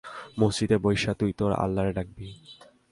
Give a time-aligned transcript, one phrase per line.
[0.39, 2.27] মসজিদে বইস্যা তুই তোর আল্লাহরে ডাকবি।